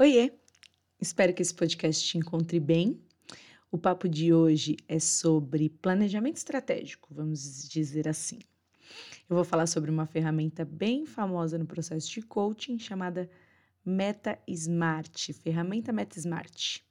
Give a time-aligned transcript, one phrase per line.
[0.00, 0.30] Oiê!
[1.00, 3.00] Espero que esse podcast te encontre bem.
[3.68, 8.38] O papo de hoje é sobre planejamento estratégico, vamos dizer assim.
[9.28, 13.28] Eu vou falar sobre uma ferramenta bem famosa no processo de coaching chamada
[13.84, 16.84] Meta Smart, ferramenta Meta Smart.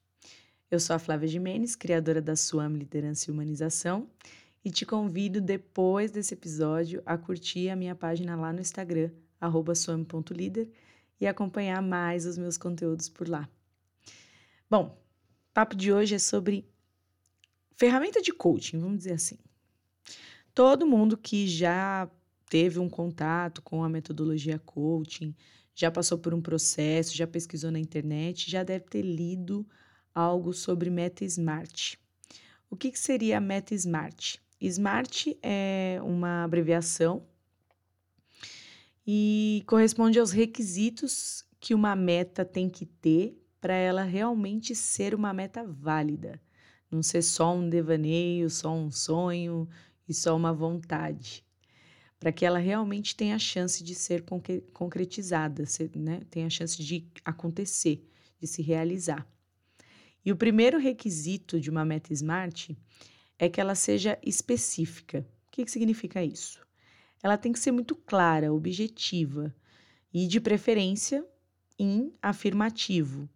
[0.70, 4.10] Eu sou a Flávia Jimenez, criadora da Suam Liderança e Humanização,
[4.66, 9.12] e te convido depois desse episódio a curtir a minha página lá no Instagram,
[9.74, 10.70] suam.líder,
[11.20, 13.50] e acompanhar mais os meus conteúdos por lá.
[14.70, 14.98] Bom,
[15.50, 16.70] o papo de hoje é sobre
[17.76, 19.38] ferramenta de coaching, vamos dizer assim.
[20.54, 22.10] Todo mundo que já
[22.50, 25.36] teve um contato com a metodologia coaching,
[25.76, 29.68] já passou por um processo, já pesquisou na internet, já deve ter lido
[30.14, 32.00] algo sobre Meta Smart.
[32.70, 34.42] O que, que seria a Meta Smart?
[34.60, 37.24] Smart é uma abreviação
[39.10, 45.34] e corresponde aos requisitos que uma meta tem que ter para ela realmente ser uma
[45.34, 46.42] meta válida,
[46.92, 49.68] não ser só um devaneio, só um sonho
[50.08, 51.46] e só uma vontade,
[52.20, 54.26] para que ela realmente tenha a chance de ser
[54.74, 55.64] concretizada,
[55.96, 56.22] né?
[56.30, 58.06] tenha a chance de acontecer,
[58.40, 59.26] de se realizar.
[60.24, 62.72] E o primeiro requisito de uma meta SMART
[63.40, 65.26] é que ela seja específica.
[65.48, 66.67] O que, que significa isso?
[67.22, 69.54] Ela tem que ser muito clara, objetiva
[70.14, 71.26] e, de preferência,
[71.78, 73.30] em afirmativo.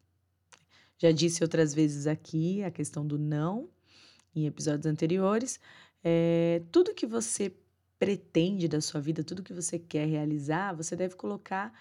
[0.98, 3.70] Já disse outras vezes aqui a questão do não,
[4.36, 5.60] em episódios anteriores.
[6.04, 7.54] É, tudo que você
[8.00, 11.74] pretende da sua vida, tudo que você quer realizar, você deve colocar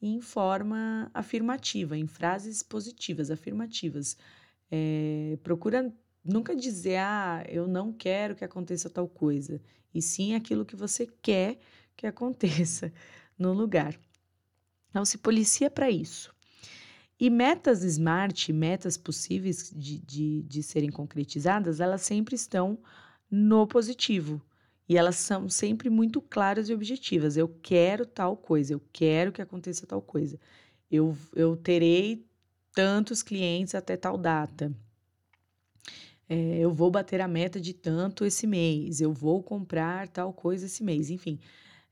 [0.00, 4.16] em forma afirmativa, em frases positivas, afirmativas.
[4.70, 5.92] É, procura
[6.24, 9.60] nunca dizer, ah, eu não quero que aconteça tal coisa,
[9.94, 11.58] e sim aquilo que você quer
[11.96, 12.92] que aconteça
[13.38, 13.98] no lugar.
[14.90, 16.34] Então, se policia para isso.
[17.20, 22.78] E metas smart, metas possíveis de, de, de serem concretizadas, elas sempre estão
[23.30, 24.40] no positivo.
[24.88, 27.36] E elas são sempre muito claras e objetivas.
[27.36, 30.38] Eu quero tal coisa, eu quero que aconteça tal coisa.
[30.90, 32.24] Eu, eu terei
[32.72, 34.74] tantos clientes até tal data
[36.28, 40.66] é, eu vou bater a meta de tanto esse mês, eu vou comprar tal coisa
[40.66, 41.38] esse mês, enfim.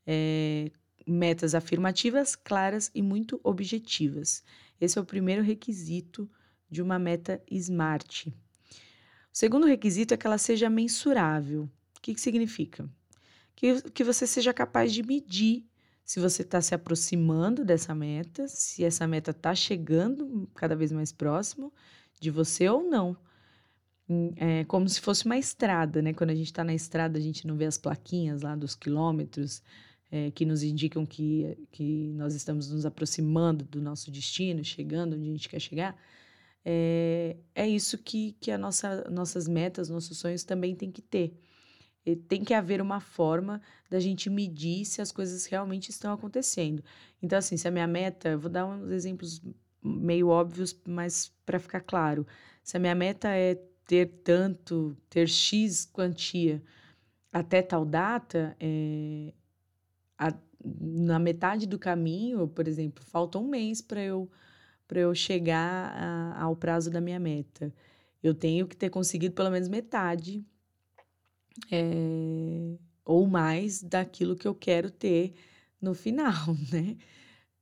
[0.07, 0.71] É,
[1.07, 4.45] metas afirmativas, claras e muito objetivas.
[4.81, 6.29] Esse é o primeiro requisito
[6.71, 8.27] de uma meta SMART.
[8.27, 8.33] O
[9.33, 11.63] segundo requisito é que ela seja mensurável.
[11.97, 12.89] O que, que significa?
[13.55, 15.65] Que, que você seja capaz de medir
[16.05, 21.11] se você está se aproximando dessa meta, se essa meta está chegando cada vez mais
[21.11, 21.73] próximo
[22.21, 23.17] de você ou não
[24.37, 26.13] é como se fosse uma estrada, né?
[26.13, 29.63] Quando a gente está na estrada, a gente não vê as plaquinhas lá dos quilômetros
[30.11, 35.29] é, que nos indicam que, que nós estamos nos aproximando do nosso destino, chegando onde
[35.29, 35.97] a gente quer chegar.
[36.65, 41.37] É, é isso que, que a nossa, nossas metas, nossos sonhos também tem que ter.
[42.05, 46.83] E tem que haver uma forma da gente medir se as coisas realmente estão acontecendo.
[47.21, 49.43] Então, assim, se a minha meta, vou dar uns exemplos
[49.83, 52.25] meio óbvios, mas para ficar claro.
[52.63, 56.63] Se a minha meta é ter tanto, ter X quantia
[57.33, 59.33] até tal data, é,
[60.19, 64.31] a, na metade do caminho, por exemplo, falta um mês para eu,
[64.91, 67.73] eu chegar a, ao prazo da minha meta.
[68.23, 70.45] Eu tenho que ter conseguido pelo menos metade
[71.71, 75.35] é, ou mais daquilo que eu quero ter
[75.81, 76.97] no final, né?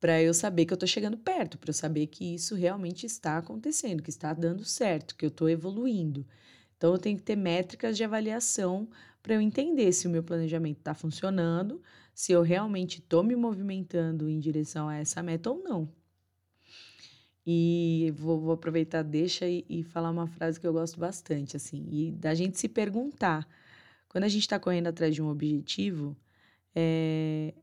[0.04, 3.38] Para eu saber que eu estou chegando perto, para eu saber que isso realmente está
[3.38, 6.26] acontecendo, que está dando certo, que eu estou evoluindo.
[6.76, 8.86] Então, eu tenho que ter métricas de avaliação
[9.22, 11.80] para eu entender se o meu planejamento está funcionando,
[12.14, 15.88] se eu realmente estou me movimentando em direção a essa meta ou não.
[17.46, 21.88] E vou, vou aproveitar, deixa e, e, falar uma frase que eu gosto bastante, assim,
[21.90, 23.48] e da gente se perguntar.
[24.06, 26.14] Quando a gente está correndo atrás de um objetivo,
[26.74, 27.54] é,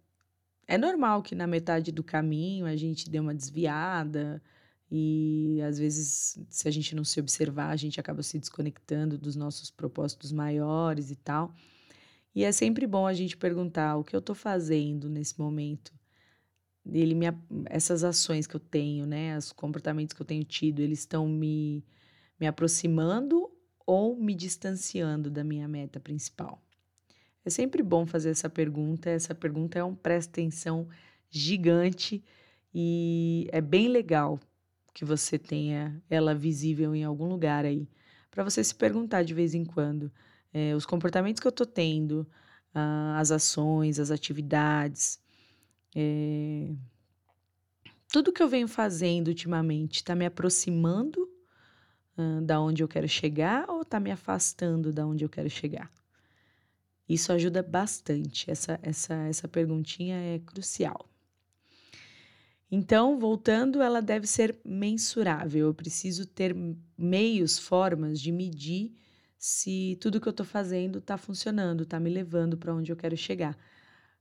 [0.72, 4.42] é normal que na metade do caminho a gente dê uma desviada
[4.90, 9.36] e às vezes, se a gente não se observar, a gente acaba se desconectando dos
[9.36, 11.54] nossos propósitos maiores e tal.
[12.34, 15.94] E é sempre bom a gente perguntar o que eu estou fazendo nesse momento.
[16.86, 17.26] Ele me,
[17.66, 21.86] essas ações que eu tenho, né, os comportamentos que eu tenho tido, eles estão me,
[22.40, 23.52] me aproximando
[23.86, 26.64] ou me distanciando da minha meta principal?
[27.44, 29.10] É sempre bom fazer essa pergunta.
[29.10, 30.88] Essa pergunta é um presta atenção
[31.30, 32.24] gigante
[32.74, 34.40] e é bem legal
[34.94, 37.88] que você tenha ela visível em algum lugar aí,
[38.30, 40.12] para você se perguntar de vez em quando
[40.54, 42.28] é, os comportamentos que eu estou tendo,
[42.74, 45.18] ah, as ações, as atividades,
[45.96, 46.74] é,
[48.12, 51.30] tudo que eu venho fazendo ultimamente está me aproximando
[52.18, 55.90] uh, da onde eu quero chegar ou está me afastando da onde eu quero chegar?
[57.12, 58.50] Isso ajuda bastante.
[58.50, 61.10] Essa, essa, essa perguntinha é crucial.
[62.72, 65.68] Então, voltando, ela deve ser mensurável.
[65.68, 66.56] Eu preciso ter
[66.98, 68.94] meios, formas de medir
[69.38, 73.18] se tudo que eu estou fazendo está funcionando, está me levando para onde eu quero
[73.18, 73.58] chegar.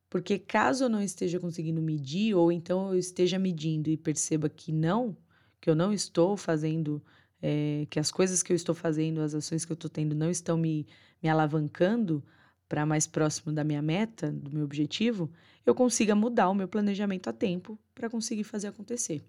[0.09, 4.73] Porque caso eu não esteja conseguindo medir, ou então eu esteja medindo e perceba que
[4.73, 5.17] não,
[5.61, 7.01] que eu não estou fazendo,
[7.41, 10.29] é, que as coisas que eu estou fazendo, as ações que eu estou tendo não
[10.29, 10.89] estão me,
[11.23, 12.25] me alavancando
[12.71, 15.29] para mais próximo da minha meta, do meu objetivo,
[15.67, 19.25] eu consiga mudar o meu planejamento a tempo para conseguir fazer acontecer.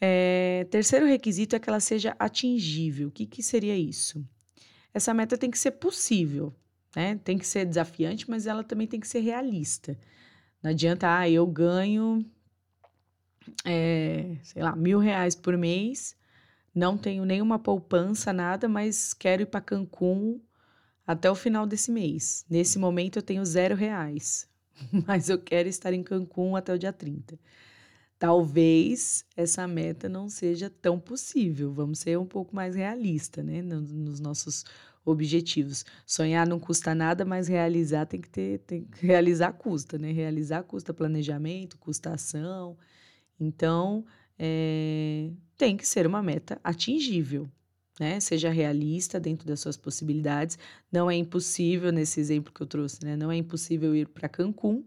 [0.00, 3.08] É, terceiro requisito é que ela seja atingível.
[3.08, 4.26] O que, que seria isso?
[4.94, 6.54] Essa meta tem que ser possível,
[6.96, 7.20] né?
[7.22, 9.94] Tem que ser desafiante, mas ela também tem que ser realista.
[10.62, 12.24] Não adianta, ah, eu ganho,
[13.62, 16.16] é, sei lá, mil reais por mês,
[16.74, 20.40] não tenho nenhuma poupança, nada, mas quero ir para Cancún
[21.06, 22.44] até o final desse mês.
[22.48, 24.48] Nesse momento eu tenho zero reais,
[25.06, 27.38] mas eu quero estar em Cancún até o dia 30.
[28.18, 31.72] Talvez essa meta não seja tão possível.
[31.72, 34.64] Vamos ser um pouco mais realista, né, nos nossos
[35.04, 35.84] objetivos.
[36.06, 40.10] Sonhar não custa nada, mas realizar tem que ter, tem que realizar custa, né?
[40.12, 42.78] Realizar custa planejamento, custa ação.
[43.38, 44.04] Então,
[44.38, 47.48] é, tem que ser uma meta atingível,
[47.98, 48.18] né?
[48.20, 50.58] Seja realista dentro das suas possibilidades.
[50.90, 53.16] Não é impossível, nesse exemplo que eu trouxe, né?
[53.16, 54.84] Não é impossível ir para Cancún,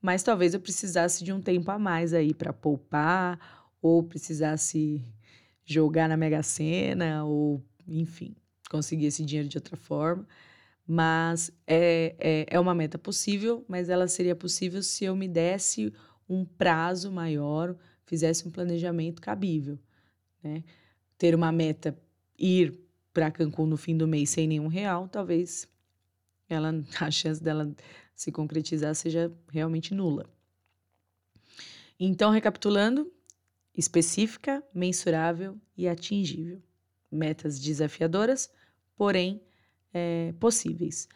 [0.00, 3.38] mas talvez eu precisasse de um tempo a mais aí para poupar,
[3.80, 5.04] ou precisasse
[5.64, 8.34] jogar na Mega Sena, ou enfim,
[8.70, 10.26] conseguir esse dinheiro de outra forma.
[10.86, 15.92] Mas é, é, é uma meta possível, mas ela seria possível se eu me desse
[16.28, 19.78] um prazo maior, fizesse um planejamento cabível.
[20.42, 20.64] Né?
[21.16, 21.96] Ter uma meta,
[22.38, 22.78] ir
[23.12, 25.68] para Cancún no fim do mês sem nenhum real, talvez
[26.48, 27.74] ela, a chance dela
[28.14, 30.26] se concretizar seja realmente nula.
[31.98, 33.12] Então, recapitulando,
[33.76, 36.60] específica, mensurável e atingível.
[37.10, 38.50] Metas desafiadoras,
[38.96, 39.40] porém
[39.92, 41.08] é, possíveis.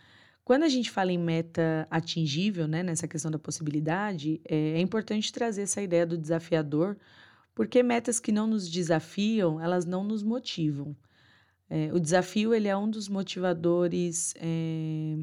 [0.44, 5.32] Quando a gente fala em meta atingível, né, nessa questão da possibilidade, é, é importante
[5.32, 6.96] trazer essa ideia do desafiador,
[7.54, 10.96] porque metas que não nos desafiam, elas não nos motivam.
[11.68, 15.16] É, o desafio ele é um dos motivadores é,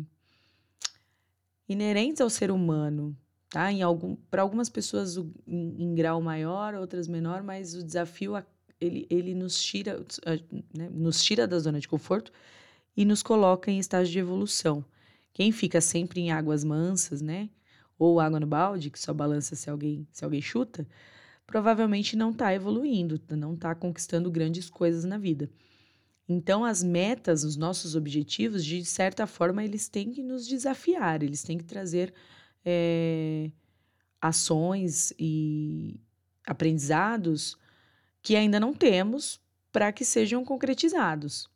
[1.68, 3.16] inerentes ao ser humano,
[3.50, 3.72] tá?
[3.72, 8.34] Em algum, para algumas pessoas em, em, grau maior, outras menor, mas o desafio
[8.80, 10.06] ele, ele nos tira,
[10.76, 12.32] né, nos tira da zona de conforto
[12.96, 14.84] e nos coloca em estágio de evolução.
[15.34, 17.50] Quem fica sempre em águas mansas, né?
[17.98, 20.86] Ou água no balde, que só balança se alguém, se alguém chuta,
[21.48, 25.50] provavelmente não está evoluindo, não está conquistando grandes coisas na vida.
[26.28, 31.44] Então, as metas, os nossos objetivos, de certa forma, eles têm que nos desafiar, eles
[31.44, 32.14] têm que trazer
[32.64, 33.52] é,
[34.22, 36.00] ações e
[36.46, 37.58] aprendizados
[38.22, 39.42] que ainda não temos
[39.72, 41.50] para que sejam concretizados.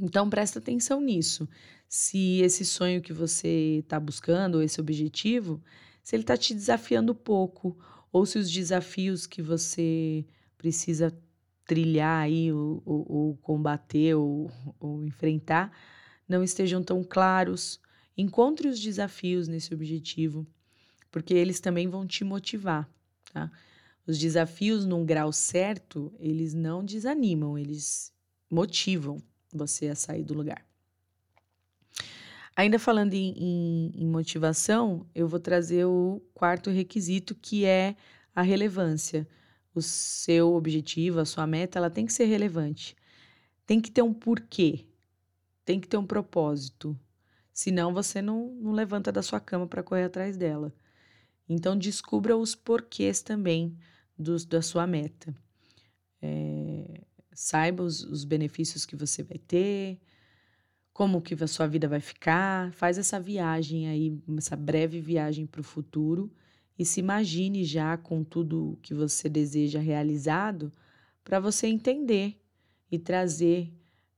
[0.00, 1.48] Então, presta atenção nisso.
[1.88, 5.62] Se esse sonho que você está buscando, ou esse objetivo,
[6.02, 7.78] se ele está te desafiando pouco,
[8.10, 10.26] ou se os desafios que você
[10.58, 11.16] precisa
[11.66, 15.70] trilhar aí, ou, ou, ou combater, ou, ou enfrentar,
[16.28, 17.80] não estejam tão claros.
[18.16, 20.46] Encontre os desafios nesse objetivo,
[21.10, 22.88] porque eles também vão te motivar,
[23.32, 23.50] tá?
[24.06, 28.12] Os desafios num grau certo, eles não desanimam, eles
[28.50, 30.66] motivam você a sair do lugar.
[32.54, 37.96] Ainda falando em, em, em, motivação, eu vou trazer o quarto requisito, que é
[38.34, 39.26] a relevância.
[39.74, 42.96] O seu objetivo, a sua meta, ela tem que ser relevante.
[43.66, 44.84] Tem que ter um porquê,
[45.64, 46.98] tem que ter um propósito.
[47.52, 50.72] Senão você não, não levanta da sua cama para correr atrás dela.
[51.48, 53.76] Então descubra os porquês também
[54.18, 55.34] dos, da sua meta.
[56.20, 57.00] É,
[57.32, 59.98] saiba os, os benefícios que você vai ter,
[60.92, 62.72] como que a sua vida vai ficar.
[62.72, 66.30] Faz essa viagem aí, essa breve viagem para o futuro
[66.78, 70.72] e se imagine já com tudo que você deseja realizado
[71.24, 72.40] para você entender
[72.90, 73.72] e trazer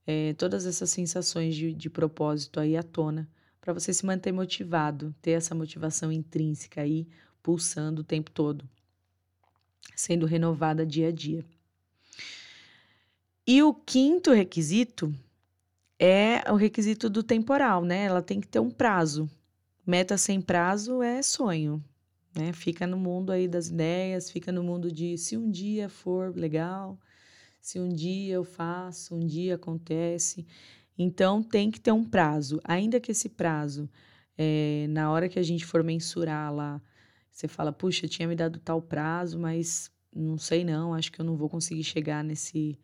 [0.06, 3.28] é, todas essas sensações de, de propósito aí à tona
[3.60, 7.08] para você se manter motivado, ter essa motivação intrínseca aí
[7.42, 8.68] pulsando o tempo todo
[9.94, 11.44] sendo renovada dia a dia.
[13.46, 15.14] E o quinto requisito
[15.98, 18.04] é o requisito do temporal, né?
[18.04, 19.28] Ela tem que ter um prazo.
[19.86, 21.82] Meta sem prazo é sonho.
[22.34, 22.52] Né?
[22.52, 26.98] Fica no mundo aí das ideias, fica no mundo de se um dia for legal,
[27.60, 30.46] se um dia eu faço, um dia acontece.
[30.98, 33.88] Então tem que ter um prazo, ainda que esse prazo,
[34.36, 36.80] é, na hora que a gente for mensurar lá,
[37.30, 41.24] você fala, puxa, tinha me dado tal prazo, mas não sei não, acho que eu
[41.24, 42.78] não vou conseguir chegar nesse,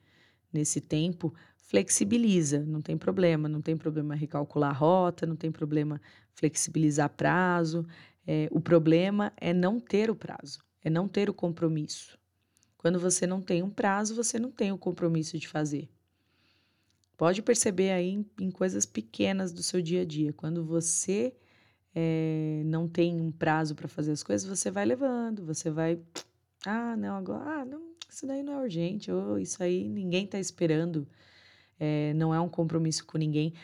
[0.52, 1.32] nesse tempo.
[1.56, 6.00] Flexibiliza, não tem problema, não tem problema recalcular a rota, não tem problema
[6.34, 7.86] flexibilizar prazo.
[8.32, 12.16] É, o problema é não ter o prazo, é não ter o compromisso.
[12.78, 15.90] Quando você não tem um prazo, você não tem o compromisso de fazer.
[17.16, 20.32] Pode perceber aí em, em coisas pequenas do seu dia a dia.
[20.32, 21.34] Quando você
[21.92, 25.98] é, não tem um prazo para fazer as coisas, você vai levando, você vai.
[26.64, 27.62] Ah, não, agora.
[27.62, 31.04] Ah, não, isso daí não é urgente, ou isso aí ninguém está esperando,
[31.80, 33.54] é, não é um compromisso com ninguém.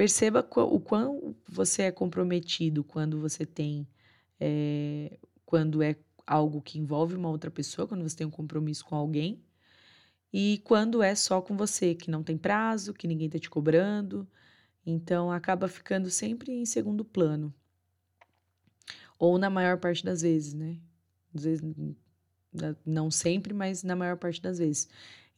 [0.00, 3.86] Perceba o quão você é comprometido quando você tem.
[4.40, 5.94] É, quando é
[6.26, 9.44] algo que envolve uma outra pessoa, quando você tem um compromisso com alguém,
[10.32, 14.26] e quando é só com você, que não tem prazo, que ninguém está te cobrando,
[14.86, 17.52] então acaba ficando sempre em segundo plano.
[19.18, 20.78] Ou na maior parte das vezes, né?
[21.34, 21.62] Às vezes,
[22.86, 24.88] não sempre, mas na maior parte das vezes.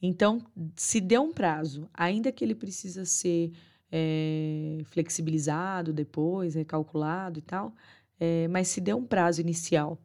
[0.01, 0.41] Então,
[0.77, 3.51] se der um prazo, ainda que ele precisa ser
[3.93, 7.75] é, flexibilizado depois, recalculado e tal,
[8.19, 9.99] é, mas se der um prazo inicial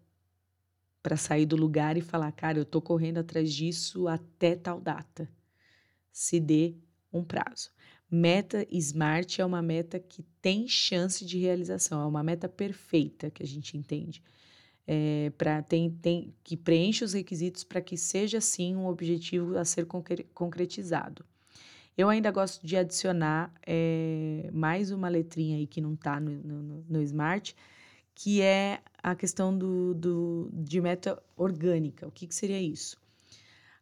[1.01, 5.29] para sair do lugar e falar, cara, eu estou correndo atrás disso até tal data.
[6.11, 6.75] Se dê
[7.13, 7.71] um prazo.
[8.11, 13.43] Meta SMART é uma meta que tem chance de realização, é uma meta perfeita que
[13.43, 14.21] a gente entende.
[14.85, 19.65] É, para tem, tem que preenche os requisitos para que seja sim um objetivo a
[19.65, 19.85] ser
[20.33, 21.25] concretizado.
[21.97, 26.85] Eu ainda gosto de adicionar é, mais uma letrinha aí que não está no, no,
[26.87, 27.55] no Smart,
[28.13, 32.07] que é a questão do, do, de meta orgânica.
[32.07, 32.97] O que, que seria isso?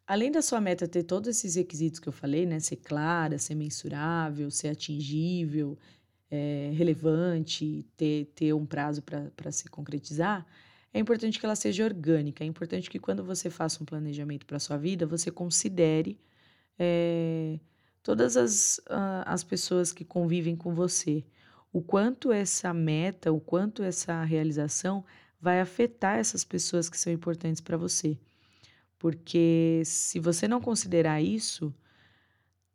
[0.08, 2.60] Além da sua meta ter todos esses requisitos que eu falei, né?
[2.62, 5.78] Ser clara, ser mensurável, ser atingível,
[6.32, 10.46] é, relevante, ter, ter um prazo para se concretizar,
[10.94, 12.44] é importante que ela seja orgânica.
[12.44, 16.18] É importante que quando você faça um planejamento para sua vida, você considere
[16.80, 17.60] é,
[18.06, 21.26] todas as, uh, as pessoas que convivem com você
[21.74, 25.04] o quanto essa meta, o quanto essa realização
[25.42, 28.16] vai afetar essas pessoas que são importantes para você.
[29.00, 31.74] Porque se você não considerar isso,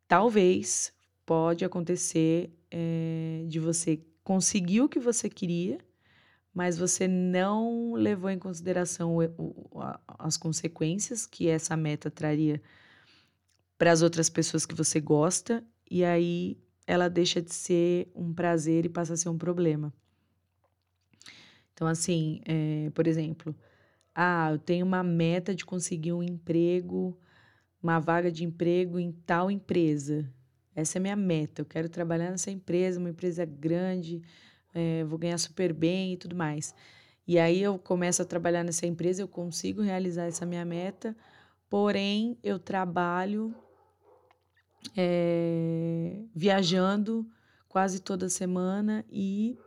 [0.05, 0.93] talvez
[1.25, 5.79] pode acontecer é, de você conseguir o que você queria,
[6.53, 9.79] mas você não levou em consideração o, o,
[10.19, 12.61] as consequências que essa meta traria
[13.81, 18.85] para as outras pessoas que você gosta, e aí ela deixa de ser um prazer
[18.85, 19.91] e passa a ser um problema.
[21.73, 23.55] Então, assim, é, por exemplo,
[24.13, 27.17] ah, eu tenho uma meta de conseguir um emprego,
[27.81, 30.31] uma vaga de emprego em tal empresa.
[30.75, 31.63] Essa é a minha meta.
[31.63, 34.21] Eu quero trabalhar nessa empresa, uma empresa grande,
[34.75, 36.71] é, vou ganhar super bem e tudo mais.
[37.27, 41.17] E aí eu começo a trabalhar nessa empresa, eu consigo realizar essa minha meta,
[41.67, 43.55] porém eu trabalho
[44.95, 47.25] é, viajando
[47.67, 49.57] quase toda semana e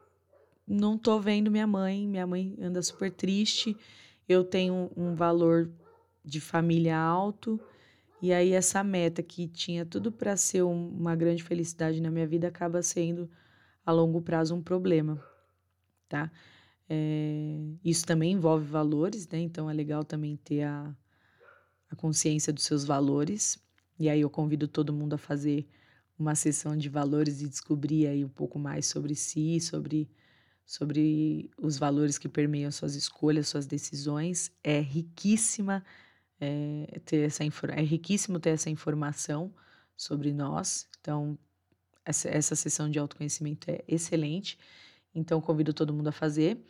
[0.66, 2.06] não tô vendo minha mãe.
[2.06, 3.76] Minha mãe anda super triste.
[4.28, 5.70] Eu tenho um valor
[6.24, 7.60] de família alto.
[8.20, 12.48] E aí essa meta que tinha tudo para ser uma grande felicidade na minha vida
[12.48, 13.30] acaba sendo
[13.84, 15.22] a longo prazo um problema,
[16.08, 16.32] tá?
[16.88, 19.40] É, isso também envolve valores, né?
[19.40, 20.96] Então é legal também ter a,
[21.90, 23.62] a consciência dos seus valores
[23.98, 25.66] e aí eu convido todo mundo a fazer
[26.18, 30.08] uma sessão de valores e descobrir aí um pouco mais sobre si, sobre
[30.66, 34.50] sobre os valores que permeiam suas escolhas, suas decisões.
[34.62, 35.84] É riquíssima
[36.40, 39.52] é, ter essa é riquíssimo ter essa informação
[39.96, 40.88] sobre nós.
[41.00, 41.38] Então
[42.04, 44.58] essa, essa sessão de autoconhecimento é excelente.
[45.14, 46.64] Então convido todo mundo a fazer.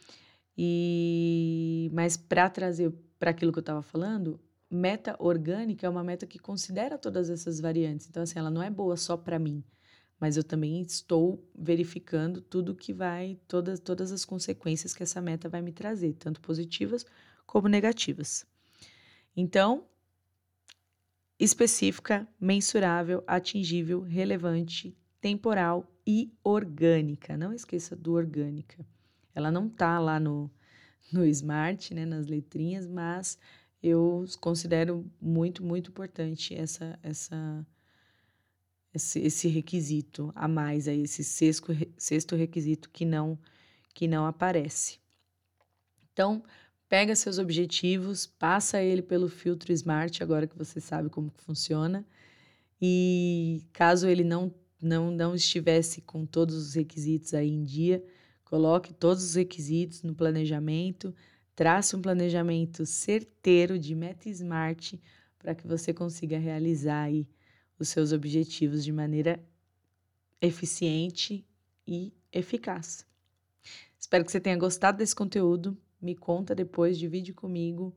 [0.56, 4.40] E mas para trazer para aquilo que eu estava falando,
[4.74, 8.08] meta orgânica é uma meta que considera todas essas variantes.
[8.08, 9.62] Então, assim, ela não é boa só para mim,
[10.18, 15.48] mas eu também estou verificando tudo que vai, todas, todas as consequências que essa meta
[15.48, 17.06] vai me trazer, tanto positivas
[17.46, 18.44] como negativas.
[19.36, 19.86] Então,
[21.38, 27.36] específica, mensurável, atingível, relevante, temporal e orgânica.
[27.36, 28.84] Não esqueça do orgânica.
[29.34, 30.50] Ela não tá lá no,
[31.12, 33.38] no Smart, né, nas letrinhas, mas
[33.84, 37.66] eu considero muito, muito importante essa, essa,
[38.94, 41.66] esse, esse requisito a mais, aí, esse sexto,
[41.98, 43.38] sexto requisito que não,
[43.92, 44.98] que não aparece.
[46.10, 46.42] Então,
[46.88, 52.06] pega seus objetivos, passa ele pelo filtro SMART, agora que você sabe como que funciona.
[52.80, 54.50] E caso ele não,
[54.80, 58.02] não, não estivesse com todos os requisitos aí em dia,
[58.46, 61.14] coloque todos os requisitos no planejamento,
[61.54, 64.94] trace um planejamento certeiro de meta SMART
[65.38, 67.28] para que você consiga realizar aí
[67.78, 69.42] os seus objetivos de maneira
[70.40, 71.46] eficiente
[71.86, 73.06] e eficaz.
[73.98, 75.76] Espero que você tenha gostado desse conteúdo.
[76.00, 77.94] Me conta depois, divide comigo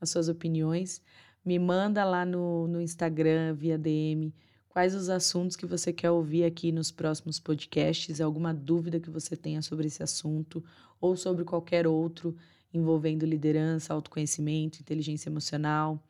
[0.00, 1.02] as suas opiniões.
[1.44, 4.34] Me manda lá no, no Instagram, via DM,
[4.68, 9.36] quais os assuntos que você quer ouvir aqui nos próximos podcasts, alguma dúvida que você
[9.36, 10.62] tenha sobre esse assunto
[11.00, 12.36] ou sobre qualquer outro
[12.72, 16.02] envolvendo liderança, autoconhecimento, inteligência emocional,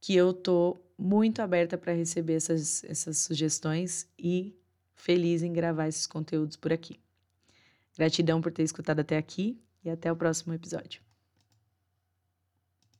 [0.00, 4.54] que eu tô muito aberta para receber essas, essas sugestões e
[4.94, 6.98] feliz em gravar esses conteúdos por aqui.
[7.96, 11.07] Gratidão por ter escutado até aqui e até o próximo episódio.